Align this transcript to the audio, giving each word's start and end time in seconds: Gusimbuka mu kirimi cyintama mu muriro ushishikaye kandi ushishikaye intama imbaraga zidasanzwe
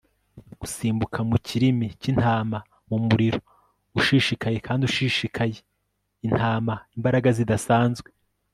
Gusimbuka 0.59 1.19
mu 1.29 1.37
kirimi 1.47 1.87
cyintama 2.01 2.57
mu 2.89 2.97
muriro 3.05 3.39
ushishikaye 3.99 4.57
kandi 4.65 4.81
ushishikaye 4.89 5.57
intama 6.25 6.73
imbaraga 6.95 7.29
zidasanzwe 7.39 8.09